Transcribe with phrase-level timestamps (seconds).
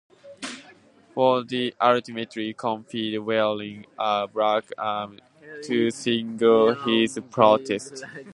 [1.13, 5.19] Fordyce ultimately competed wearing a black armband
[5.65, 8.03] to signal his protest.